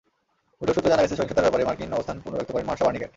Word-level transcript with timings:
বৈঠক 0.59 0.73
সূত্রে 0.75 0.91
জানা 0.93 1.03
গেছে, 1.03 1.17
সহিংসতার 1.17 1.45
ব্যাপারে 1.45 1.67
মার্কিন 1.67 1.95
অবস্থান 1.97 2.17
পুনর্ব্যক্ত 2.23 2.51
করেন 2.53 2.67
মার্শা 2.69 2.85
বার্নিক্যাট। 2.85 3.09